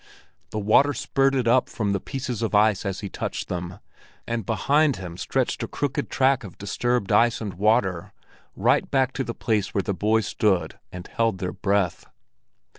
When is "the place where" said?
9.23-9.83